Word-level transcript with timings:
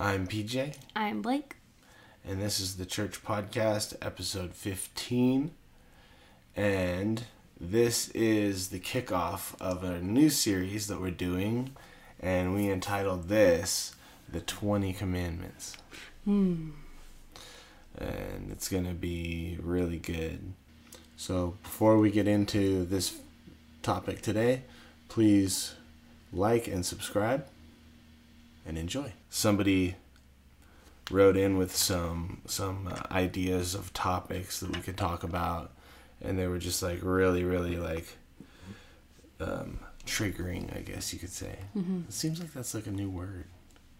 I'm 0.00 0.28
PJ, 0.28 0.76
I'm 0.94 1.22
Blake. 1.22 1.56
and 2.24 2.40
this 2.40 2.60
is 2.60 2.76
the 2.76 2.86
Church 2.86 3.24
Podcast, 3.24 3.96
episode 4.00 4.54
15. 4.54 5.50
And 6.56 7.24
this 7.60 8.08
is 8.10 8.68
the 8.68 8.78
kickoff 8.78 9.60
of 9.60 9.82
a 9.82 10.00
new 10.00 10.30
series 10.30 10.86
that 10.86 11.00
we're 11.00 11.10
doing, 11.10 11.74
and 12.20 12.54
we 12.54 12.70
entitled 12.70 13.28
this 13.28 13.96
The 14.28 14.40
20 14.40 14.92
Commandments. 14.92 15.76
Hmm. 16.24 16.70
And 17.96 18.52
it's 18.52 18.68
going 18.68 18.86
to 18.86 18.94
be 18.94 19.58
really 19.60 19.98
good. 19.98 20.52
So, 21.16 21.56
before 21.64 21.98
we 21.98 22.12
get 22.12 22.28
into 22.28 22.84
this 22.84 23.18
topic 23.82 24.22
today, 24.22 24.62
please 25.08 25.74
like 26.32 26.68
and 26.68 26.86
subscribe 26.86 27.46
and 28.68 28.78
enjoy. 28.78 29.12
Somebody 29.30 29.96
wrote 31.10 31.36
in 31.36 31.56
with 31.56 31.74
some 31.74 32.42
some 32.46 32.86
uh, 32.86 33.02
ideas 33.12 33.74
of 33.74 33.92
topics 33.94 34.60
that 34.60 34.76
we 34.76 34.80
could 34.82 34.96
talk 34.96 35.24
about, 35.24 35.72
and 36.22 36.38
they 36.38 36.46
were 36.46 36.58
just 36.58 36.82
like 36.82 37.00
really, 37.02 37.42
really 37.42 37.76
like 37.76 38.06
um, 39.40 39.80
triggering, 40.06 40.76
I 40.76 40.80
guess 40.80 41.12
you 41.12 41.18
could 41.18 41.32
say. 41.32 41.56
Mm-hmm. 41.76 42.02
It 42.08 42.12
seems 42.12 42.40
like 42.40 42.52
that's 42.52 42.74
like 42.74 42.86
a 42.86 42.90
new 42.92 43.08
word. 43.08 43.46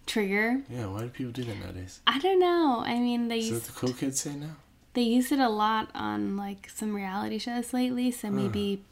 Trigger. 0.06 0.60
Yeah, 0.70 0.86
why 0.86 1.00
do 1.00 1.08
people 1.08 1.32
do 1.32 1.44
that 1.44 1.58
nowadays? 1.58 2.00
I 2.06 2.18
don't 2.18 2.38
know. 2.40 2.82
I 2.86 2.98
mean, 2.98 3.28
they 3.28 3.38
Is 3.40 3.48
that 3.48 3.54
use, 3.56 3.66
the 3.66 3.72
cool 3.72 3.92
kids 3.92 4.20
say 4.20 4.34
now? 4.34 4.56
they 4.94 5.02
use 5.02 5.30
it 5.32 5.38
a 5.38 5.48
lot 5.48 5.90
on 5.94 6.36
like 6.36 6.70
some 6.74 6.94
reality 6.94 7.38
shows 7.38 7.72
lately. 7.72 8.10
So 8.10 8.30
maybe 8.30 8.82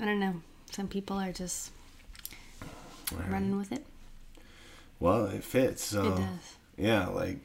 I 0.00 0.04
don't 0.04 0.20
know. 0.20 0.42
Some 0.72 0.88
people 0.88 1.18
are 1.18 1.30
just 1.32 1.70
Alright. 3.12 3.30
running 3.30 3.56
with 3.56 3.70
it. 3.70 3.86
Well, 5.00 5.26
it 5.26 5.44
fits. 5.44 5.84
So 5.84 6.02
It 6.06 6.16
does. 6.16 6.56
yeah, 6.76 7.06
like 7.08 7.38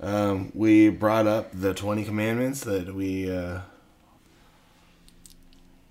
um, 0.00 0.50
we 0.54 0.88
brought 0.88 1.26
up 1.26 1.50
the 1.52 1.74
twenty 1.74 2.04
commandments 2.04 2.60
that 2.60 2.94
we 2.94 3.30
uh, 3.30 3.60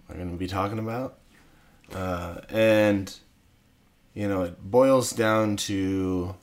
are 0.09 0.15
going 0.15 0.31
to 0.31 0.37
be 0.37 0.47
talking 0.47 0.79
about, 0.79 1.17
uh, 1.93 2.41
and 2.49 3.13
you 4.13 4.27
know 4.27 4.43
it 4.43 4.63
boils 4.63 5.11
down 5.11 5.57
to 5.57 6.35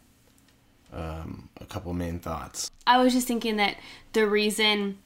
um, 0.93 1.49
a 1.61 1.65
couple 1.65 1.93
main 1.95 2.19
thoughts. 2.19 2.71
I 2.87 3.03
was 3.03 3.13
just 3.13 3.27
thinking 3.29 3.57
that 3.57 3.77
the 4.13 4.27
reason 4.27 4.99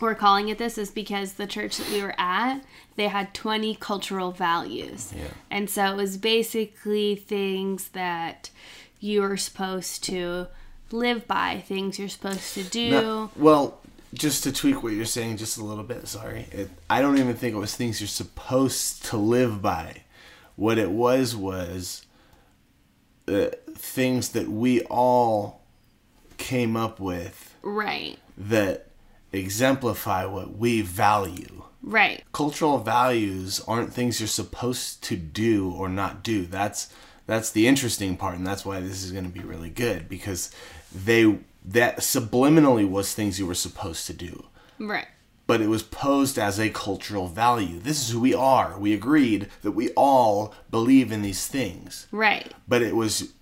we're 0.00 0.14
calling 0.14 0.48
it 0.48 0.58
this 0.58 0.78
is 0.78 0.90
because 0.90 1.34
the 1.34 1.46
church 1.46 1.76
that 1.78 1.90
we 1.90 2.02
were 2.02 2.14
at, 2.18 2.60
they 2.96 3.08
had 3.08 3.34
20 3.34 3.74
cultural 3.76 4.32
values. 4.32 5.12
Yeah. 5.16 5.24
And 5.50 5.68
so 5.68 5.86
it 5.86 5.96
was 5.96 6.16
basically 6.16 7.16
things 7.16 7.88
that 7.88 8.50
you 8.98 9.22
were 9.22 9.36
supposed 9.36 10.04
to 10.04 10.46
live 10.90 11.26
by, 11.26 11.62
things 11.66 11.98
you're 11.98 12.08
supposed 12.08 12.54
to 12.54 12.64
do. 12.64 13.30
Well, 13.36 13.78
just 14.12 14.42
to 14.44 14.52
tweak 14.52 14.82
what 14.82 14.92
you're 14.92 15.04
saying 15.04 15.36
just 15.36 15.56
a 15.56 15.64
little 15.64 15.84
bit. 15.84 16.08
Sorry, 16.08 16.46
it, 16.50 16.68
I 16.88 17.00
don't 17.00 17.18
even 17.18 17.34
think 17.34 17.54
it 17.54 17.58
was 17.58 17.74
things 17.76 18.00
you're 18.00 18.08
supposed 18.08 19.04
to 19.06 19.16
live 19.16 19.62
by. 19.62 20.02
What 20.56 20.78
it 20.78 20.90
was 20.90 21.34
was 21.36 22.04
uh, 23.28 23.46
things 23.74 24.30
that 24.30 24.48
we 24.48 24.82
all 24.82 25.62
came 26.36 26.76
up 26.76 26.98
with 27.00 27.54
Right. 27.62 28.18
that 28.36 28.89
exemplify 29.32 30.24
what 30.24 30.56
we 30.56 30.80
value. 30.82 31.62
Right. 31.82 32.22
Cultural 32.32 32.78
values 32.78 33.60
aren't 33.66 33.92
things 33.92 34.20
you're 34.20 34.26
supposed 34.28 35.02
to 35.04 35.16
do 35.16 35.70
or 35.72 35.88
not 35.88 36.22
do. 36.22 36.46
That's 36.46 36.88
that's 37.26 37.50
the 37.52 37.68
interesting 37.68 38.16
part, 38.16 38.36
and 38.36 38.46
that's 38.46 38.64
why 38.66 38.80
this 38.80 39.04
is 39.04 39.12
going 39.12 39.24
to 39.24 39.30
be 39.30 39.40
really 39.40 39.70
good 39.70 40.08
because 40.08 40.50
they 40.92 41.38
that 41.64 41.98
subliminally 41.98 42.88
was 42.88 43.14
things 43.14 43.38
you 43.38 43.46
were 43.46 43.54
supposed 43.54 44.06
to 44.06 44.12
do 44.14 44.46
Right. 44.78 45.06
but 45.46 45.60
it 45.60 45.68
was 45.68 45.82
posed 45.82 46.38
as 46.38 46.58
a 46.58 46.70
cultural 46.70 47.28
value. 47.28 47.78
This 47.78 48.00
is 48.02 48.10
who 48.10 48.20
we 48.20 48.34
are. 48.34 48.78
We 48.78 48.92
agreed 48.94 49.48
that 49.62 49.72
we 49.72 49.90
all 49.90 50.54
believe 50.70 51.12
in 51.12 51.22
these 51.22 51.46
things, 51.46 52.06
Right. 52.10 52.52
but 52.66 52.82
it 52.82 52.96
was 52.96 53.32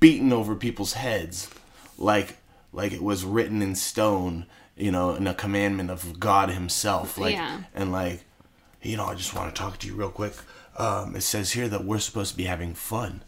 beaten 0.00 0.32
over 0.32 0.54
people's 0.54 0.92
heads 0.94 1.48
like 1.98 2.36
like 2.72 2.92
it 2.92 3.02
was 3.02 3.24
written 3.24 3.60
in 3.60 3.74
stone, 3.74 4.46
you 4.82 4.90
know, 4.90 5.14
in 5.14 5.26
a 5.26 5.34
commandment 5.34 5.90
of 5.90 6.18
God 6.18 6.50
himself. 6.50 7.16
Like 7.18 7.34
Yeah. 7.34 7.62
and 7.74 7.92
like 7.92 8.24
you 8.82 8.96
know, 8.96 9.06
I 9.06 9.14
just 9.14 9.32
want 9.34 9.54
to 9.54 9.62
talk 9.62 9.78
to 9.78 9.86
you 9.86 9.94
real 9.94 10.10
quick. 10.10 10.34
Um, 10.76 11.14
it 11.14 11.20
says 11.22 11.52
here 11.52 11.68
that 11.68 11.84
we're 11.84 12.00
supposed 12.00 12.32
to 12.32 12.36
be 12.36 12.44
having 12.44 12.74
fun. 12.74 13.22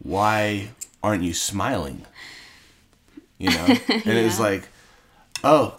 Why 0.00 0.70
aren't 1.02 1.22
you 1.22 1.34
smiling? 1.34 2.04
You 3.38 3.50
know? 3.50 3.66
And 3.88 4.06
it 4.18 4.24
was 4.24 4.40
like, 4.40 4.68
oh, 5.44 5.76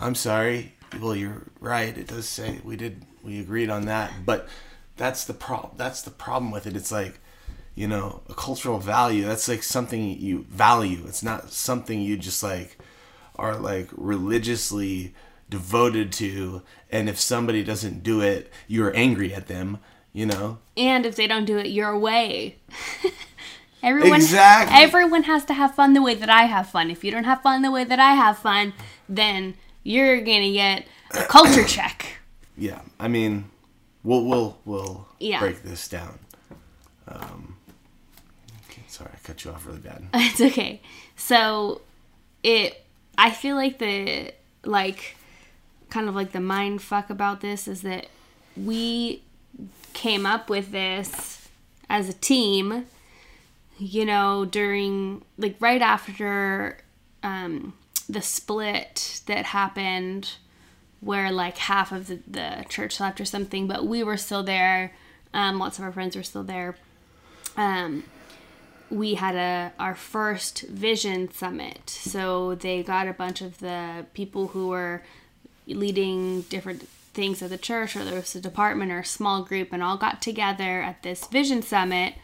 I'm 0.00 0.14
sorry. 0.14 0.74
Well, 1.00 1.16
you're 1.16 1.42
right. 1.60 1.96
It 1.96 2.06
does 2.06 2.28
say 2.28 2.60
we 2.62 2.76
did 2.76 3.04
we 3.24 3.40
agreed 3.40 3.70
on 3.70 3.86
that, 3.86 4.12
but 4.24 4.48
that's 4.96 5.24
the 5.24 5.34
problem. 5.34 5.72
That's 5.76 6.02
the 6.02 6.10
problem 6.10 6.52
with 6.52 6.66
it. 6.66 6.76
It's 6.76 6.92
like, 6.92 7.18
you 7.74 7.88
know, 7.88 8.22
a 8.28 8.34
cultural 8.34 8.78
value. 8.78 9.24
That's 9.24 9.48
like 9.48 9.64
something 9.64 10.20
you 10.20 10.44
value. 10.50 11.02
It's 11.08 11.22
not 11.24 11.50
something 11.50 12.00
you 12.00 12.16
just 12.16 12.42
like 12.42 12.78
are 13.36 13.56
like 13.56 13.88
religiously 13.92 15.14
devoted 15.50 16.12
to. 16.12 16.62
And 16.90 17.08
if 17.08 17.18
somebody 17.20 17.62
doesn't 17.64 18.02
do 18.02 18.20
it, 18.20 18.50
you're 18.68 18.94
angry 18.96 19.34
at 19.34 19.46
them. 19.48 19.78
You 20.12 20.26
know, 20.26 20.58
And 20.76 21.04
if 21.06 21.16
they 21.16 21.26
don't 21.26 21.44
do 21.44 21.58
it 21.58 21.66
your 21.66 21.98
way. 21.98 22.58
everyone 23.82 24.14
Exactly. 24.14 24.76
everyone 24.80 25.24
has 25.24 25.44
to 25.46 25.54
have 25.54 25.74
fun 25.74 25.92
the 25.92 26.00
way 26.02 26.14
that 26.14 26.30
I 26.30 26.44
have 26.44 26.68
fun. 26.68 26.88
If 26.90 27.02
you 27.02 27.10
don't 27.10 27.24
have 27.24 27.42
fun 27.42 27.62
the 27.62 27.70
way 27.72 27.82
that 27.84 27.98
I 27.98 28.14
have 28.14 28.38
fun, 28.38 28.74
then 29.08 29.54
you're 29.82 30.20
to 30.42 30.52
get 30.52 30.86
a 31.12 31.24
culture 31.28 31.64
check. 31.64 32.18
yeah. 32.56 32.80
I 33.00 33.08
mean, 33.08 33.50
we'll 34.04 34.24
we'll 34.24 34.58
we'll 34.64 35.08
Yeah. 35.18 35.40
break 35.40 35.62
this 35.64 35.88
down. 35.88 36.20
Um, 37.08 37.56
okay, 38.70 38.82
sorry, 38.86 39.10
I 39.12 39.18
cut 39.26 39.44
you 39.44 39.50
off 39.50 39.66
really 39.66 39.80
bad. 39.80 40.04
It's 40.14 40.40
okay. 40.40 40.80
So 41.16 41.80
it 42.44 42.83
I 43.16 43.30
feel 43.30 43.56
like 43.56 43.78
the 43.78 44.32
like 44.64 45.16
kind 45.90 46.08
of 46.08 46.14
like 46.14 46.32
the 46.32 46.40
mind 46.40 46.82
fuck 46.82 47.10
about 47.10 47.40
this 47.40 47.68
is 47.68 47.82
that 47.82 48.06
we 48.56 49.22
came 49.92 50.26
up 50.26 50.50
with 50.50 50.72
this 50.72 51.48
as 51.88 52.08
a 52.08 52.12
team, 52.14 52.86
you 53.78 54.04
know, 54.04 54.44
during 54.44 55.22
like 55.38 55.56
right 55.60 55.82
after 55.82 56.78
um 57.22 57.74
the 58.08 58.20
split 58.20 59.22
that 59.26 59.46
happened 59.46 60.32
where 61.00 61.30
like 61.30 61.58
half 61.58 61.92
of 61.92 62.06
the, 62.06 62.18
the 62.26 62.64
church 62.68 62.98
left 62.98 63.20
or 63.20 63.24
something, 63.24 63.66
but 63.66 63.86
we 63.86 64.02
were 64.02 64.16
still 64.16 64.42
there. 64.42 64.92
Um, 65.32 65.58
lots 65.58 65.78
of 65.78 65.84
our 65.84 65.92
friends 65.92 66.16
were 66.16 66.22
still 66.22 66.42
there. 66.42 66.76
Um, 67.56 68.04
we 68.90 69.14
had 69.14 69.34
a 69.34 69.72
our 69.78 69.94
first 69.94 70.62
vision 70.62 71.30
summit 71.32 71.88
so 71.88 72.54
they 72.54 72.82
got 72.82 73.08
a 73.08 73.12
bunch 73.12 73.40
of 73.40 73.58
the 73.58 74.06
people 74.14 74.48
who 74.48 74.68
were 74.68 75.02
leading 75.66 76.42
different 76.42 76.86
things 77.14 77.42
at 77.42 77.50
the 77.50 77.58
church 77.58 77.96
or 77.96 78.04
there 78.04 78.14
was 78.14 78.34
a 78.34 78.40
department 78.40 78.92
or 78.92 79.00
a 79.00 79.04
small 79.04 79.42
group 79.42 79.72
and 79.72 79.82
all 79.82 79.96
got 79.96 80.20
together 80.20 80.82
at 80.82 81.02
this 81.02 81.26
vision 81.28 81.62
summit 81.62 82.14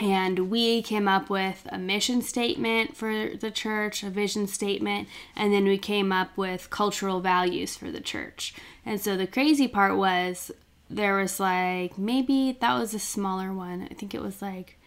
and 0.00 0.50
we 0.50 0.80
came 0.80 1.06
up 1.06 1.28
with 1.28 1.68
a 1.70 1.76
mission 1.76 2.22
statement 2.22 2.96
for 2.96 3.36
the 3.38 3.50
church, 3.50 4.02
a 4.02 4.08
vision 4.08 4.46
statement, 4.46 5.08
and 5.36 5.52
then 5.52 5.66
we 5.66 5.76
came 5.76 6.10
up 6.10 6.34
with 6.38 6.70
cultural 6.70 7.20
values 7.20 7.76
for 7.76 7.90
the 7.90 8.00
church. 8.00 8.54
And 8.86 8.98
so 8.98 9.14
the 9.14 9.26
crazy 9.26 9.68
part 9.68 9.98
was 9.98 10.50
there 10.88 11.16
was 11.16 11.38
like 11.38 11.98
maybe 11.98 12.56
that 12.60 12.78
was 12.78 12.94
a 12.94 12.98
smaller 12.98 13.52
one. 13.52 13.86
I 13.90 13.94
think 13.94 14.14
it 14.14 14.22
was 14.22 14.40
like 14.40 14.79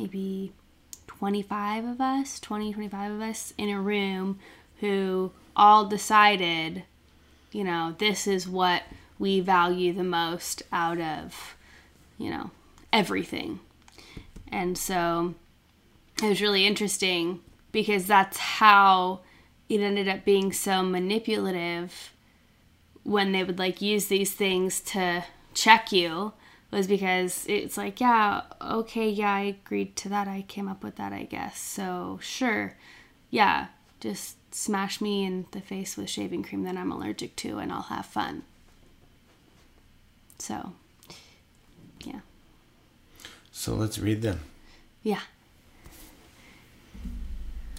maybe 0.00 0.52
25 1.06 1.84
of 1.84 2.00
us, 2.00 2.40
20, 2.40 2.72
25 2.72 3.12
of 3.12 3.20
us 3.20 3.52
in 3.58 3.68
a 3.68 3.80
room 3.80 4.38
who 4.80 5.30
all 5.54 5.84
decided, 5.84 6.84
you 7.52 7.62
know, 7.62 7.94
this 7.98 8.26
is 8.26 8.48
what 8.48 8.82
we 9.18 9.40
value 9.40 9.92
the 9.92 10.04
most 10.04 10.62
out 10.72 10.98
of, 10.98 11.54
you 12.16 12.30
know, 12.30 12.50
everything. 12.92 13.60
And 14.48 14.78
so 14.78 15.34
it 16.22 16.28
was 16.28 16.40
really 16.40 16.66
interesting 16.66 17.40
because 17.70 18.06
that's 18.06 18.38
how 18.38 19.20
it 19.68 19.80
ended 19.80 20.08
up 20.08 20.24
being 20.24 20.50
so 20.52 20.82
manipulative 20.82 22.12
when 23.02 23.32
they 23.32 23.44
would 23.44 23.58
like 23.58 23.82
use 23.82 24.06
these 24.06 24.32
things 24.32 24.80
to 24.80 25.24
check 25.52 25.92
you 25.92 26.32
was 26.70 26.86
because 26.86 27.44
it's 27.48 27.76
like, 27.76 28.00
yeah, 28.00 28.42
okay, 28.62 29.08
yeah, 29.08 29.32
I 29.34 29.40
agreed 29.40 29.96
to 29.96 30.08
that. 30.10 30.28
I 30.28 30.44
came 30.46 30.68
up 30.68 30.84
with 30.84 30.96
that, 30.96 31.12
I 31.12 31.24
guess. 31.24 31.58
So, 31.58 32.18
sure. 32.22 32.76
Yeah, 33.30 33.68
just 33.98 34.36
smash 34.54 35.00
me 35.00 35.24
in 35.24 35.46
the 35.52 35.60
face 35.60 35.96
with 35.96 36.08
shaving 36.10 36.42
cream 36.42 36.64
that 36.64 36.76
I'm 36.76 36.90
allergic 36.92 37.36
to 37.36 37.58
and 37.58 37.72
I'll 37.72 37.82
have 37.82 38.06
fun. 38.06 38.42
So, 40.38 40.72
yeah. 42.04 42.20
So 43.52 43.74
let's 43.74 43.98
read 43.98 44.22
them. 44.22 44.40
Yeah. 45.02 45.20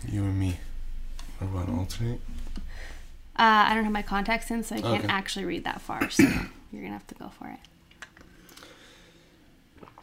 You 0.08 0.24
and 0.24 0.40
me. 0.40 0.58
What 1.40 1.48
about 1.48 1.68
an 1.70 1.80
alternate? 1.80 2.22
Uh, 3.38 3.66
I 3.68 3.74
don't 3.74 3.84
have 3.84 3.94
my 3.94 4.02
contacts 4.02 4.52
in, 4.52 4.64
so 4.64 4.76
I 4.76 4.82
can't 4.82 5.04
Okay. 5.06 5.08
actually 5.14 5.46
read 5.46 5.64
that 5.64 5.82
far. 5.82 6.10
So 6.10 6.24
you're 6.72 6.82
gonna 6.84 6.90
have 6.94 7.08
to 7.08 7.16
go 7.16 7.30
for 7.30 7.48
it. 7.48 7.60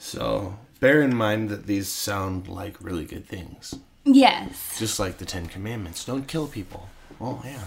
So 0.09 0.57
bear 0.81 1.03
in 1.03 1.15
mind 1.15 1.51
that 1.51 1.67
these 1.67 1.89
sound 1.89 2.49
like 2.49 2.77
really 2.81 3.05
good 3.05 3.27
things. 3.27 3.75
Yes. 4.05 4.79
Just 4.79 4.99
like 4.99 5.19
the 5.19 5.27
Ten 5.27 5.47
Commandments. 5.47 6.03
Don't 6.05 6.27
kill 6.27 6.47
people. 6.47 6.89
Oh 7.21 7.43
yeah. 7.45 7.65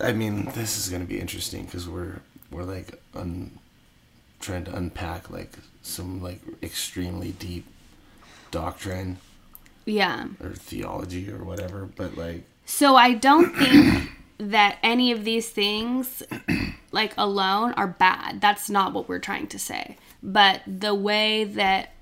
I 0.00 0.12
mean, 0.12 0.46
this 0.54 0.78
is 0.78 0.88
gonna 0.88 1.04
be 1.04 1.20
interesting 1.20 1.66
because 1.66 1.86
we're 1.86 2.20
we're 2.50 2.62
like 2.64 2.98
un, 3.14 3.58
trying 4.40 4.64
to 4.64 4.74
unpack 4.74 5.28
like 5.30 5.52
some 5.82 6.22
like 6.22 6.40
extremely 6.62 7.32
deep 7.32 7.66
doctrine 8.50 9.18
Yeah. 9.84 10.28
or 10.42 10.54
theology 10.54 11.30
or 11.30 11.44
whatever. 11.44 11.84
But 11.94 12.16
like, 12.16 12.44
So 12.64 12.96
I 12.96 13.12
don't 13.12 13.54
think 13.54 14.10
that 14.38 14.78
any 14.82 15.12
of 15.12 15.24
these 15.24 15.50
things, 15.50 16.22
like 16.90 17.12
alone, 17.18 17.72
are 17.74 17.86
bad. 17.86 18.40
That's 18.40 18.70
not 18.70 18.94
what 18.94 19.10
we're 19.10 19.18
trying 19.18 19.46
to 19.48 19.58
say. 19.58 19.98
But 20.22 20.62
the 20.66 20.94
way 20.94 21.44
that 21.44 21.92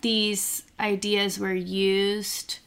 these 0.00 0.62
ideas 0.78 1.38
were 1.38 1.54
used 1.54 2.58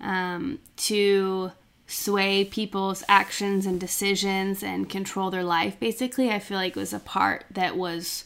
um, 0.00 0.60
to 0.76 1.52
sway 1.88 2.44
people's 2.44 3.02
actions 3.08 3.66
and 3.66 3.80
decisions 3.80 4.62
and 4.62 4.88
control 4.88 5.30
their 5.30 5.44
life, 5.44 5.78
basically, 5.80 6.30
I 6.30 6.38
feel 6.38 6.58
like 6.58 6.76
was 6.76 6.92
a 6.92 7.00
part 7.00 7.44
that 7.50 7.76
was 7.76 8.24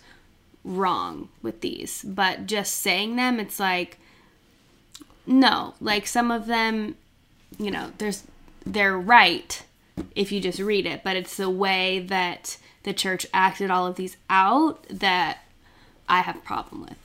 wrong 0.65 1.29
with 1.43 1.61
these. 1.61 2.03
But 2.03 2.47
just 2.47 2.75
saying 2.75 3.17
them, 3.17 3.41
it's 3.41 3.61
like, 3.61 3.99
no, 5.27 5.75
like 5.81 6.07
some 6.07 6.31
of 6.31 6.47
them 6.47 6.97
you 7.59 7.71
know, 7.71 7.93
there's 7.99 8.25
they're 8.65 8.99
right 8.99 9.65
if 10.15 10.33
you 10.33 10.41
just 10.41 10.59
read 10.59 10.87
it, 10.87 11.03
but 11.05 11.17
it's 11.17 11.37
the 11.37 11.51
way 11.51 11.99
that 11.99 12.57
the 12.85 12.93
church 12.93 13.27
acted 13.35 13.71
all 13.71 13.87
of 13.87 13.97
these 13.97 14.17
out 14.29 14.85
that 14.89 15.39
I 16.11 16.21
have 16.21 16.37
a 16.37 16.41
problem 16.41 16.83
with. 16.83 16.97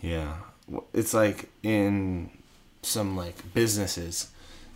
yeah, 0.00 0.36
it's 0.92 1.14
like 1.14 1.48
in 1.62 2.30
some 2.82 3.16
like 3.16 3.52
businesses, 3.54 4.30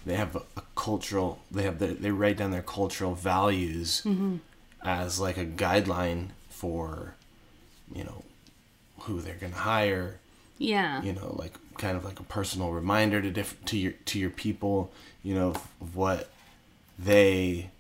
they 0.07 0.15
have 0.15 0.37
a, 0.37 0.43
a 0.57 0.63
cultural. 0.77 1.41
They 1.51 1.63
have 1.63 1.79
their, 1.79 1.95
they 1.95 2.11
write 2.11 2.37
down 2.37 2.51
their 2.51 2.63
cultural 2.63 3.15
values 3.15 4.03
mm-hmm. 4.05 4.37
as 4.85 5.19
like 5.19 5.39
a 5.39 5.47
guideline 5.47 6.29
for, 6.49 7.15
you 7.95 8.05
know, 8.05 8.25
who 9.01 9.21
they're 9.21 9.35
gonna 9.35 9.55
hire. 9.55 10.21
Yeah. 10.59 11.01
you 11.03 11.15
know 11.15 11.35
like 11.39 11.55
kind 11.79 11.97
of 11.97 12.05
like 12.05 12.21
a 12.21 12.23
personal 12.23 12.71
reminder 12.71 13.23
to 13.23 13.31
diff- 13.31 13.65
to 13.65 13.79
your 13.79 13.93
to 13.93 14.19
your 14.19 14.29
people 14.29 14.93
you 15.23 15.35
know 15.35 15.49
of 15.53 15.95
what 15.95 16.29
they 16.99 17.71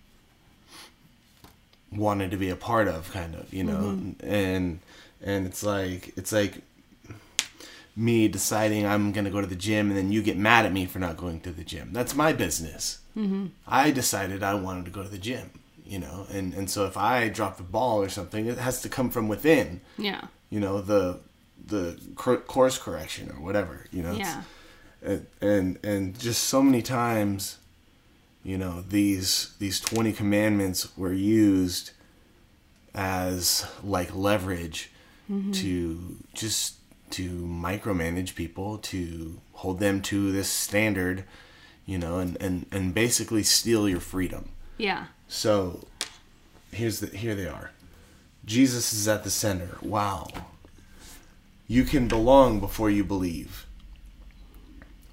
wanted 1.92 2.30
to 2.30 2.38
be 2.38 2.48
a 2.48 2.56
part 2.56 2.88
of 2.88 3.12
kind 3.12 3.34
of 3.34 3.52
you 3.52 3.64
know 3.64 3.98
mm-hmm. 3.98 4.26
and 4.26 4.80
and 5.22 5.46
it's 5.46 5.62
like 5.62 6.12
it's 6.16 6.32
like 6.32 6.62
me 7.96 8.28
deciding 8.28 8.86
I'm 8.86 9.12
gonna 9.12 9.30
go 9.30 9.40
to 9.40 9.46
the 9.46 9.56
gym 9.56 9.88
and 9.88 9.96
then 9.96 10.12
you 10.12 10.22
get 10.22 10.38
mad 10.38 10.64
at 10.66 10.72
me 10.72 10.86
for 10.86 10.98
not 10.98 11.16
going 11.16 11.40
to 11.40 11.50
the 11.50 11.64
gym 11.64 11.90
that's 11.92 12.14
my 12.14 12.32
business 12.32 13.00
mm-hmm. 13.16 13.46
I 13.66 13.90
decided 13.90 14.42
I 14.42 14.54
wanted 14.54 14.84
to 14.86 14.90
go 14.90 15.02
to 15.02 15.08
the 15.08 15.18
gym 15.18 15.50
you 15.84 15.98
know 15.98 16.26
and 16.32 16.54
and 16.54 16.70
so 16.70 16.86
if 16.86 16.96
I 16.96 17.28
drop 17.28 17.56
the 17.56 17.62
ball 17.62 18.00
or 18.02 18.08
something 18.08 18.46
it 18.46 18.58
has 18.58 18.80
to 18.82 18.88
come 18.88 19.10
from 19.10 19.28
within 19.28 19.80
Yeah. 19.98 20.22
you 20.48 20.60
know 20.60 20.80
the 20.80 21.18
the 21.66 22.00
cor- 22.14 22.38
course 22.38 22.78
correction 22.78 23.30
or 23.30 23.40
whatever 23.40 23.86
you 23.92 24.02
know 24.02 24.12
Yeah. 24.12 24.42
and, 25.02 25.26
and 25.40 25.78
and 25.84 26.18
just 26.18 26.44
so 26.44 26.62
many 26.62 26.80
times 26.82 27.58
you 28.44 28.56
know 28.56 28.82
these 28.88 29.52
these 29.58 29.80
20 29.80 30.12
commandments 30.12 30.96
were 30.96 31.12
used 31.12 31.90
as 32.94 33.66
like 33.84 34.14
leverage 34.14 34.89
Mm-hmm. 35.30 35.52
to 35.52 36.16
just 36.34 36.74
to 37.10 37.30
micromanage 37.30 38.34
people 38.34 38.78
to 38.78 39.40
hold 39.52 39.78
them 39.78 40.02
to 40.02 40.32
this 40.32 40.48
standard 40.48 41.22
you 41.86 41.98
know 41.98 42.18
and 42.18 42.36
and, 42.42 42.66
and 42.72 42.94
basically 42.94 43.44
steal 43.44 43.88
your 43.88 44.00
freedom 44.00 44.48
Yeah. 44.76 45.04
so 45.28 45.86
here's 46.72 46.98
the 47.00 47.16
here 47.16 47.34
they 47.36 47.46
are. 47.46 47.70
Jesus 48.44 48.92
is 48.92 49.06
at 49.06 49.22
the 49.22 49.30
center. 49.30 49.76
Wow. 49.82 50.26
You 51.68 51.84
can 51.84 52.08
belong 52.08 52.58
before 52.58 52.90
you 52.90 53.04
believe. 53.04 53.66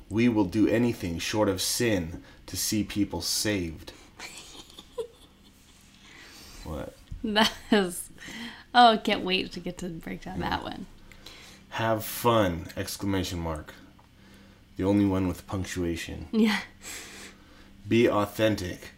We 0.09 0.29
will 0.29 0.45
do 0.45 0.67
anything 0.67 1.19
short 1.19 1.49
of 1.49 1.61
sin 1.61 2.23
to 2.45 2.55
see 2.57 2.83
people 2.83 3.21
saved. 3.21 3.91
what? 6.63 6.95
That 7.23 7.51
is 7.71 8.09
Oh, 8.73 8.91
I 8.91 8.97
can't 8.97 9.23
wait 9.23 9.51
to 9.53 9.59
get 9.59 9.77
to 9.79 9.89
break 9.89 10.23
down 10.23 10.39
that 10.41 10.63
one. 10.63 10.85
Have 11.69 12.03
fun! 12.03 12.67
Exclamation 12.75 13.39
mark. 13.39 13.73
The 14.77 14.83
only 14.83 15.05
one 15.05 15.27
with 15.27 15.47
punctuation. 15.47 16.27
Yeah. 16.31 16.59
Be 17.87 18.07
authentic. 18.09 18.91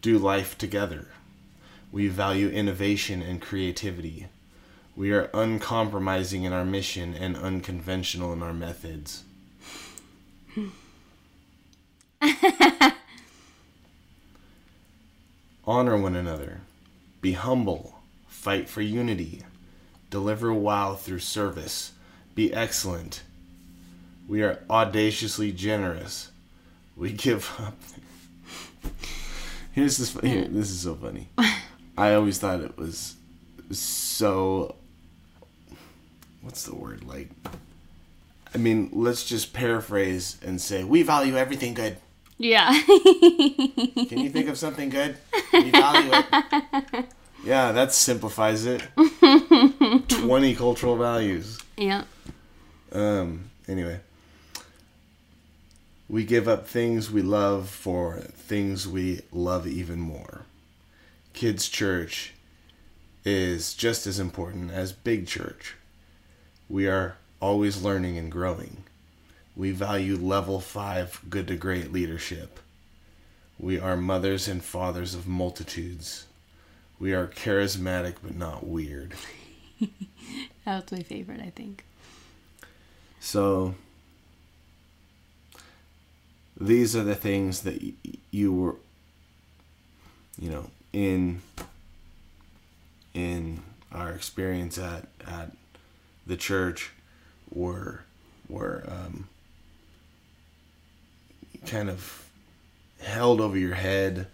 Do 0.00 0.18
life 0.18 0.56
together. 0.56 1.08
We 1.92 2.08
value 2.08 2.48
innovation 2.48 3.22
and 3.22 3.40
creativity. 3.40 4.26
We 4.96 5.12
are 5.12 5.30
uncompromising 5.34 6.44
in 6.44 6.52
our 6.52 6.64
mission 6.64 7.14
and 7.14 7.36
unconventional 7.36 8.32
in 8.32 8.42
our 8.42 8.54
methods. 8.54 9.24
Honor 15.66 15.98
one 15.98 16.16
another. 16.16 16.60
Be 17.20 17.32
humble. 17.32 17.98
Fight 18.26 18.68
for 18.68 18.82
unity. 18.82 19.42
Deliver 20.10 20.52
wow 20.52 20.94
through 20.94 21.18
service. 21.20 21.92
Be 22.34 22.52
excellent. 22.52 23.22
We 24.28 24.42
are 24.42 24.62
audaciously 24.68 25.52
generous. 25.52 26.30
We 26.96 27.12
give 27.12 27.52
up. 27.58 27.76
Here's 29.72 29.98
this. 29.98 30.18
Here, 30.20 30.44
this 30.44 30.70
is 30.70 30.80
so 30.80 30.94
funny. 30.94 31.28
I 31.98 32.14
always 32.14 32.38
thought 32.38 32.60
it 32.60 32.76
was 32.76 33.16
so. 33.70 34.74
What's 36.42 36.64
the 36.64 36.74
word 36.74 37.04
like? 37.04 37.28
I 38.54 38.58
mean, 38.58 38.90
let's 38.92 39.24
just 39.24 39.52
paraphrase 39.52 40.38
and 40.42 40.60
say 40.60 40.84
we 40.84 41.02
value 41.02 41.36
everything 41.36 41.74
good. 41.74 41.98
Yeah. 42.38 42.70
Can 42.86 44.18
you 44.18 44.30
think 44.30 44.48
of 44.48 44.58
something 44.58 44.88
good? 44.88 45.16
We 45.52 45.70
value 45.70 46.10
it. 46.12 46.26
Yeah, 47.56 47.72
that 47.72 47.94
simplifies 47.94 48.66
it. 48.66 48.82
Twenty 50.08 50.54
cultural 50.54 50.94
values. 50.94 51.58
yeah. 51.78 52.04
Um. 52.92 53.48
Anyway, 53.66 54.00
we 56.06 56.26
give 56.26 56.48
up 56.48 56.68
things 56.68 57.10
we 57.10 57.22
love 57.22 57.70
for 57.70 58.18
things 58.18 58.86
we 58.86 59.22
love 59.32 59.66
even 59.66 59.98
more. 59.98 60.42
Kids' 61.32 61.70
church 61.70 62.34
is 63.24 63.72
just 63.72 64.06
as 64.06 64.18
important 64.18 64.70
as 64.70 64.92
big 64.92 65.26
church. 65.26 65.76
We 66.68 66.86
are 66.86 67.16
always 67.40 67.80
learning 67.80 68.18
and 68.18 68.30
growing. 68.30 68.84
We 69.56 69.70
value 69.70 70.16
level 70.16 70.60
five 70.60 71.22
good 71.30 71.48
to 71.48 71.56
great 71.56 71.90
leadership. 71.90 72.60
We 73.58 73.80
are 73.80 73.96
mothers 73.96 74.46
and 74.46 74.62
fathers 74.62 75.14
of 75.14 75.26
multitudes. 75.26 76.26
We 76.98 77.12
are 77.12 77.26
charismatic 77.26 78.16
but 78.22 78.34
not 78.36 78.66
weird. 78.66 79.14
That's 80.64 80.90
my 80.92 81.02
favorite, 81.02 81.40
I 81.40 81.50
think. 81.50 81.84
So 83.20 83.74
these 86.58 86.96
are 86.96 87.04
the 87.04 87.14
things 87.14 87.62
that 87.62 87.82
y- 87.82 87.92
you 88.30 88.52
were 88.52 88.76
you 90.38 90.50
know 90.50 90.70
in 90.92 91.42
in 93.14 93.60
our 93.92 94.10
experience 94.12 94.78
at 94.78 95.06
at 95.26 95.52
the 96.26 96.36
church 96.36 96.90
were 97.50 98.04
were 98.48 98.84
um, 98.88 99.28
kind 101.66 101.88
of 101.90 102.24
held 103.00 103.40
over 103.40 103.56
your 103.58 103.74
head 103.74 104.26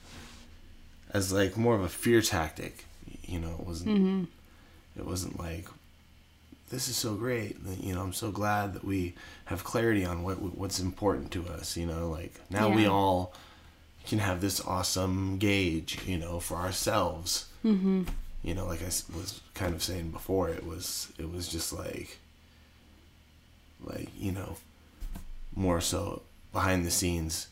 as 1.13 1.33
like 1.33 1.57
more 1.57 1.75
of 1.75 1.83
a 1.83 1.89
fear 1.89 2.21
tactic 2.21 2.85
you 3.25 3.39
know 3.39 3.55
it 3.59 3.67
wasn't 3.67 4.29
it 4.97 5.07
wasn't 5.07 5.39
like 5.39 5.67
this 6.73 6.89
is 6.89 6.97
so 6.97 7.15
great. 7.15 7.59
You 7.81 7.95
know, 7.95 8.01
I'm 8.01 8.15
so 8.15 8.31
glad 8.33 8.73
that 8.73 8.85
we 8.85 9.15
have 9.45 9.63
clarity 9.63 10.07
on 10.07 10.23
what 10.23 10.41
what's 10.41 10.81
important 10.81 11.31
to 11.33 11.47
us. 11.47 11.77
You 11.77 11.87
know, 11.87 12.09
like 12.09 12.33
now 12.51 12.71
we 12.71 12.87
all 12.87 13.35
can 14.07 14.19
have 14.19 14.41
this 14.41 14.61
awesome 14.61 15.37
gauge. 15.37 15.99
You 16.07 16.19
know, 16.19 16.41
for 16.41 16.57
ourselves. 16.57 17.47
Mm-hmm. 17.65 18.05
You 18.43 18.55
know, 18.55 18.67
like 18.67 18.81
I 18.81 18.87
was 18.87 19.41
kind 19.55 19.75
of 19.75 19.83
saying 19.83 20.11
before, 20.11 20.49
it 20.49 20.67
was 20.67 21.13
it 21.19 21.31
was 21.31 21.47
just 21.47 21.73
like, 21.75 22.19
like 23.85 24.09
you 24.19 24.33
know, 24.33 24.57
more 25.55 25.81
so 25.81 26.23
behind 26.53 26.87
the 26.87 26.91
scenes. 26.91 27.49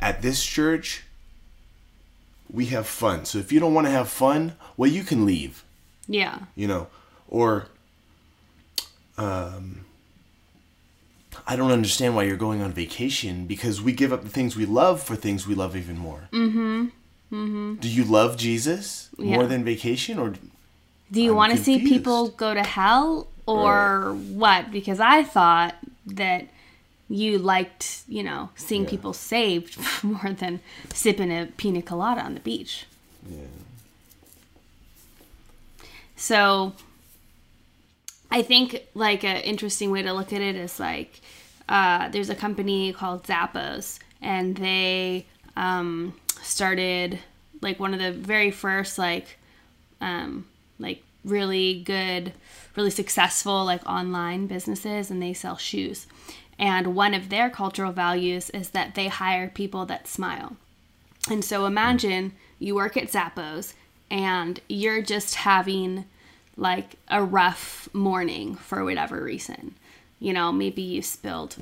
At 0.00 0.22
this 0.22 0.44
church, 0.44 1.04
we 2.54 2.66
have 2.66 2.86
fun. 2.86 3.24
So 3.24 3.38
if 3.38 3.50
you 3.52 3.58
don't 3.60 3.74
want 3.74 3.86
to 3.86 3.90
have 3.90 4.08
fun, 4.08 4.54
well, 4.76 4.90
you 4.90 5.02
can 5.02 5.26
leave, 5.26 5.64
Yeah. 6.06 6.38
you 6.54 6.68
know, 6.68 6.86
or 7.28 7.66
um, 9.18 9.84
I 11.46 11.56
don't 11.56 11.70
understand 11.72 12.14
why 12.14 12.22
you're 12.24 12.36
going 12.36 12.62
on 12.62 12.72
vacation 12.72 13.46
because 13.46 13.82
we 13.82 13.92
give 13.92 14.12
up 14.12 14.22
the 14.22 14.30
things 14.30 14.56
we 14.56 14.66
love 14.66 15.02
for 15.02 15.16
things 15.16 15.46
we 15.46 15.54
love 15.54 15.76
even 15.76 15.98
more. 15.98 16.28
Mm-hmm. 16.32 16.86
Mm-hmm. 17.32 17.74
Do 17.76 17.88
you 17.88 18.04
love 18.04 18.36
Jesus 18.36 19.08
more 19.18 19.46
than 19.46 19.64
vacation, 19.64 20.18
or 20.18 20.34
Do 21.10 21.20
you 21.20 21.34
want 21.34 21.52
to 21.52 21.58
see 21.58 21.80
people 21.80 22.28
go 22.28 22.54
to 22.54 22.62
hell 22.62 23.28
or 23.46 24.14
what? 24.32 24.70
Because 24.70 25.00
I 25.00 25.24
thought 25.24 25.74
that 26.06 26.46
you 27.08 27.38
liked, 27.38 28.02
you 28.08 28.22
know, 28.22 28.50
seeing 28.56 28.84
Yeah. 28.84 28.90
people 28.90 29.12
saved 29.12 29.76
more 30.02 30.32
than 30.32 30.60
sipping 30.92 31.30
a 31.30 31.46
pina 31.56 31.82
colada 31.82 32.22
on 32.22 32.34
the 32.34 32.40
beach. 32.40 32.86
yeah, 33.28 33.42
So 36.16 36.72
I 38.30 38.42
think 38.42 38.82
like 38.94 39.24
an 39.24 39.38
interesting 39.38 39.90
way 39.90 40.02
to 40.02 40.12
look 40.12 40.32
at 40.32 40.40
it 40.40 40.56
is 40.56 40.80
like 40.80 41.20
uh, 41.68 42.08
there's 42.08 42.30
a 42.30 42.34
company 42.34 42.92
called 42.92 43.24
Zappos, 43.24 43.98
and 44.20 44.56
they 44.56 45.26
um, 45.56 46.14
started 46.42 47.18
like 47.60 47.80
one 47.80 47.94
of 47.94 48.00
the 48.00 48.12
very 48.12 48.50
first 48.50 48.98
like 48.98 49.38
um, 50.00 50.46
like 50.78 51.02
really 51.24 51.82
good, 51.84 52.32
really 52.76 52.90
successful 52.90 53.64
like 53.64 53.84
online 53.88 54.46
businesses, 54.46 55.10
and 55.10 55.22
they 55.22 55.32
sell 55.32 55.56
shoes. 55.56 56.06
And 56.58 56.94
one 56.94 57.14
of 57.14 57.28
their 57.28 57.50
cultural 57.50 57.92
values 57.92 58.50
is 58.50 58.70
that 58.70 58.94
they 58.94 59.08
hire 59.08 59.48
people 59.48 59.86
that 59.86 60.06
smile. 60.08 60.56
And 61.30 61.44
so 61.44 61.66
imagine 61.66 62.32
you 62.58 62.74
work 62.74 62.96
at 62.96 63.08
Zappos 63.08 63.74
and 64.10 64.60
you're 64.68 65.02
just 65.02 65.34
having 65.36 66.04
like 66.56 66.96
a 67.08 67.22
rough 67.22 67.88
morning 67.92 68.54
for 68.54 68.84
whatever 68.84 69.22
reason. 69.22 69.74
You 70.20 70.32
know, 70.32 70.52
maybe 70.52 70.82
you 70.82 71.02
spilled 71.02 71.56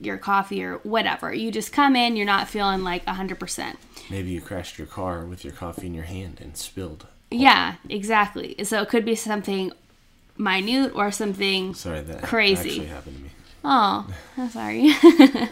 your 0.00 0.18
coffee 0.18 0.64
or 0.64 0.78
whatever. 0.78 1.32
You 1.32 1.52
just 1.52 1.72
come 1.72 1.94
in, 1.94 2.16
you're 2.16 2.26
not 2.26 2.48
feeling 2.48 2.82
like 2.82 3.04
100%. 3.06 3.76
maybe 4.10 4.30
you 4.30 4.40
crashed 4.40 4.78
your 4.78 4.88
car 4.88 5.24
with 5.24 5.44
your 5.44 5.52
coffee 5.52 5.86
in 5.86 5.94
your 5.94 6.04
hand 6.04 6.38
and 6.40 6.56
spilled. 6.56 7.06
Yeah, 7.30 7.76
exactly. 7.88 8.56
So 8.64 8.82
it 8.82 8.88
could 8.88 9.04
be 9.04 9.14
something 9.14 9.72
minute 10.36 10.92
or 10.94 11.10
something 11.12 11.74
Sorry, 11.74 12.00
that 12.00 12.22
Crazy. 12.22 12.70
actually 12.70 12.86
happened 12.86 13.16
to 13.18 13.22
me. 13.22 13.30
Oh, 13.64 14.06
I'm 14.36 14.50
sorry. 14.50 14.92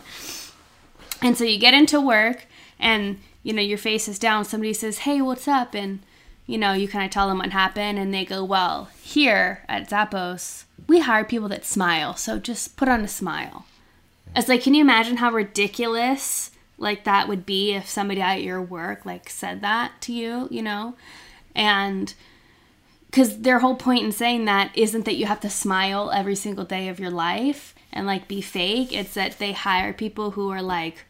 and 1.23 1.37
so 1.37 1.45
you 1.45 1.59
get 1.59 1.75
into 1.75 2.01
work 2.01 2.47
and 2.79 3.21
you 3.43 3.53
know 3.53 3.63
your 3.63 3.79
face 3.79 4.09
is 4.09 4.19
down. 4.19 4.45
Somebody 4.45 4.73
says 4.73 4.99
hey 4.99 5.21
what's 5.21 5.47
up? 5.47 5.75
And 5.75 6.01
you 6.47 6.59
know 6.59 6.73
you 6.73 6.89
kind 6.89 7.05
of 7.05 7.11
tell 7.11 7.29
them 7.29 7.39
what 7.39 7.53
happened 7.53 7.99
and 7.99 8.13
they 8.13 8.25
go 8.25 8.45
well 8.45 8.89
here 9.01 9.65
at 9.69 9.89
Zappos 9.89 10.65
we 10.89 10.99
hire 11.01 11.25
people 11.25 11.49
that 11.49 11.65
smile 11.65 12.17
so 12.17 12.39
just 12.39 12.77
put 12.77 12.89
on 12.89 13.03
a 13.03 13.09
smile. 13.09 13.67
It's 14.35 14.49
like 14.49 14.63
can 14.63 14.75
you 14.75 14.81
imagine 14.81 15.19
how 15.19 15.31
ridiculous 15.31 16.51
like 16.79 17.05
that 17.05 17.29
would 17.29 17.47
be 17.47 17.75
if 17.75 17.89
somebody 17.89 18.21
at 18.21 18.43
your 18.43 18.61
work 18.61 19.07
like 19.07 19.29
said 19.31 19.61
that 19.61 19.93
to 20.03 20.13
you 20.13 20.49
you 20.51 20.63
know? 20.63 20.95
And 21.55 22.13
because 23.07 23.41
their 23.41 23.61
whole 23.61 23.77
point 23.77 24.05
in 24.05 24.13
saying 24.13 24.45
that 24.45 24.77
isn't 24.77 25.05
that 25.05 25.17
you 25.17 25.27
have 25.27 25.41
to 25.41 25.51
smile 25.51 26.11
every 26.11 26.35
single 26.35 26.65
day 26.65 26.89
of 26.89 26.99
your 26.99 27.11
life 27.11 27.75
and 27.93 28.07
like 28.07 28.29
be 28.29 28.41
fake 28.41 28.93
it's 28.93 29.15
that 29.15 29.39
they 29.39 29.53
hire 29.53 29.93
people 29.93 30.33
who 30.33 30.51
are 30.51 30.63
like 30.63 31.05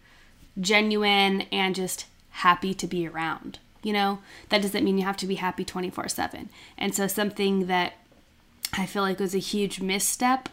genuine 0.61 1.43
and 1.53 1.75
just 1.75 2.07
happy 2.31 2.75
to 2.75 2.87
be 2.87 3.07
around 3.07 3.59
you 3.83 3.95
know? 3.95 4.19
That 4.51 4.61
doesn't 4.61 4.85
mean 4.85 4.99
you 4.99 5.05
have 5.05 5.17
to 5.19 5.27
be 5.27 5.37
happy 5.37 5.65
24 5.65 6.09
7 6.09 6.49
and 6.77 6.95
so 6.95 7.07
something 7.07 7.67
that 7.67 7.95
i 8.73 8.87
feel 8.87 9.03
like 9.03 9.19
was 9.19 9.35
a 9.35 9.39
huge 9.39 9.81
misstep 9.81 10.49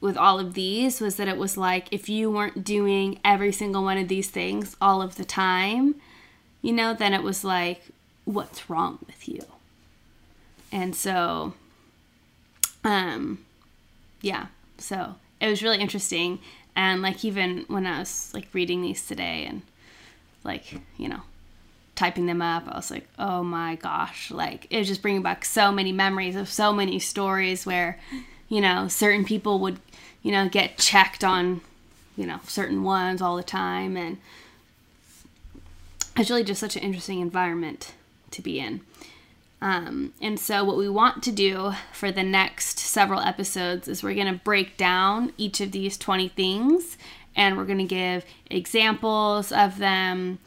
with 0.00 0.16
all 0.16 0.38
of 0.38 0.54
these 0.54 1.00
was 1.00 1.16
that 1.16 1.26
it 1.26 1.36
was 1.36 1.56
like 1.56 1.88
if 1.90 2.08
you 2.08 2.30
weren't 2.30 2.62
doing 2.62 3.18
every 3.24 3.50
single 3.50 3.82
one 3.82 3.98
of 3.98 4.06
these 4.06 4.30
things 4.30 4.76
all 4.80 5.02
of 5.02 5.16
the 5.16 5.24
time 5.24 5.94
you 6.62 6.72
know 6.72 6.94
then 6.94 7.12
it 7.12 7.22
was 7.22 7.42
like 7.42 7.82
what's 8.26 8.68
wrong 8.68 8.98
with 9.06 9.28
you? 9.28 9.40
And 10.70 10.94
so 10.94 11.54
um 12.84 13.44
yeah 14.20 14.46
so 14.76 15.14
it 15.46 15.50
was 15.50 15.62
really 15.62 15.78
interesting. 15.78 16.38
And 16.74 17.00
like 17.00 17.24
even 17.24 17.64
when 17.68 17.86
i 17.86 18.00
was 18.00 18.30
like 18.34 18.48
reading 18.52 18.82
these 18.82 19.06
today 19.06 19.46
and 19.48 19.62
like 20.44 20.78
you 20.98 21.08
know 21.08 21.22
typing 21.94 22.26
them 22.26 22.42
up 22.42 22.64
i 22.68 22.76
was 22.76 22.90
like 22.90 23.08
oh 23.18 23.42
my 23.42 23.76
gosh 23.76 24.30
like 24.30 24.66
it 24.68 24.78
was 24.78 24.86
just 24.86 25.00
bringing 25.00 25.22
back 25.22 25.42
so 25.46 25.72
many 25.72 25.90
memories 25.90 26.36
of 26.36 26.50
so 26.50 26.74
many 26.74 26.98
stories 26.98 27.64
where 27.64 27.98
you 28.50 28.60
know 28.60 28.88
certain 28.88 29.24
people 29.24 29.58
would 29.58 29.78
you 30.22 30.30
know 30.30 30.50
get 30.50 30.76
checked 30.76 31.24
on 31.24 31.62
you 32.16 32.26
know 32.26 32.40
certain 32.46 32.82
ones 32.82 33.22
all 33.22 33.36
the 33.36 33.42
time. 33.42 33.96
And 33.96 34.18
it's 36.16 36.30
really 36.30 36.44
just 36.44 36.60
such 36.60 36.76
an 36.76 36.82
interesting 36.82 37.20
environment 37.20 37.92
to 38.30 38.42
be 38.42 38.58
in 38.58 38.80
um, 39.60 40.12
and 40.20 40.38
so, 40.38 40.64
what 40.64 40.76
we 40.76 40.88
want 40.88 41.22
to 41.24 41.32
do 41.32 41.72
for 41.92 42.12
the 42.12 42.22
next 42.22 42.78
several 42.78 43.20
episodes 43.20 43.88
is 43.88 44.02
we're 44.02 44.14
going 44.14 44.32
to 44.32 44.40
break 44.44 44.76
down 44.76 45.32
each 45.38 45.60
of 45.60 45.72
these 45.72 45.96
20 45.96 46.28
things 46.28 46.98
and 47.34 47.56
we're 47.56 47.64
going 47.64 47.78
to 47.78 47.84
give 47.84 48.24
examples 48.50 49.52
of 49.52 49.78
them, 49.78 50.38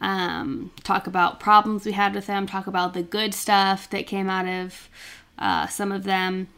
um, 0.00 0.70
talk 0.84 1.06
about 1.06 1.40
problems 1.40 1.84
we 1.84 1.92
had 1.92 2.14
with 2.14 2.26
them, 2.26 2.46
talk 2.46 2.66
about 2.66 2.94
the 2.94 3.02
good 3.02 3.34
stuff 3.34 3.88
that 3.90 4.06
came 4.06 4.28
out 4.28 4.46
of 4.46 4.88
uh, 5.38 5.66
some 5.66 5.90
of 5.90 6.04
them. 6.04 6.48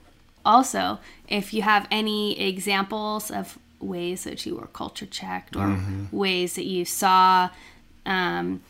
Also, 0.44 0.98
if 1.28 1.52
you 1.52 1.62
have 1.62 1.86
any 1.90 2.40
examples 2.40 3.30
of 3.30 3.58
ways 3.78 4.24
that 4.24 4.44
you 4.46 4.56
were 4.56 4.66
culture 4.68 5.06
checked 5.06 5.56
or 5.56 5.78
ways 6.12 6.54
that 6.54 6.64
you 6.64 6.84
saw, 6.84 7.50
um, 8.06 8.62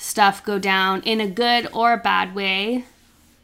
stuff 0.00 0.42
go 0.42 0.58
down 0.58 1.02
in 1.02 1.20
a 1.20 1.28
good 1.28 1.68
or 1.74 1.92
a 1.92 1.98
bad 1.98 2.34
way 2.34 2.84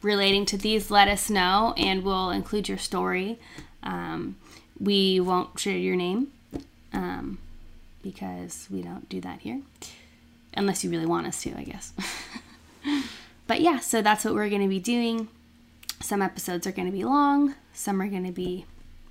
relating 0.01 0.43
to 0.43 0.57
these, 0.57 0.89
let 0.89 1.07
us 1.07 1.29
know 1.29 1.73
and 1.77 2.03
we'll 2.03 2.31
include 2.31 2.67
your 2.67 2.79
story. 2.79 3.37
Um, 3.83 4.37
we 4.79 5.19
won't 5.19 5.59
share 5.59 5.77
your 5.77 5.95
name 5.95 6.31
um, 6.93 7.37
because 8.01 8.67
we 8.71 8.81
don't 8.81 9.07
do 9.07 9.21
that 9.21 9.41
here, 9.41 9.61
unless 10.55 10.83
you 10.83 10.89
really 10.89 11.05
want 11.05 11.27
us 11.27 11.41
to, 11.43 11.55
I 11.55 11.63
guess. 11.63 11.93
but 13.47 13.61
yeah, 13.61 13.79
so 13.79 14.01
that's 14.01 14.25
what 14.25 14.33
we're 14.33 14.49
going 14.49 14.63
to 14.63 14.67
be 14.67 14.79
doing. 14.79 15.27
Some 16.01 16.23
episodes 16.23 16.65
are 16.65 16.71
going 16.71 16.87
to 16.87 16.91
be 16.91 17.03
long, 17.03 17.53
some 17.73 18.01
are 18.01 18.07
going 18.07 18.25
to 18.25 18.31
be 18.31 18.65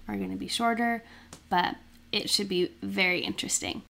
are 0.08 0.16
going 0.16 0.30
to 0.30 0.36
be 0.36 0.48
shorter, 0.48 1.02
but 1.48 1.76
it 2.12 2.30
should 2.30 2.48
be 2.48 2.70
very 2.80 3.20
interesting. 3.20 3.82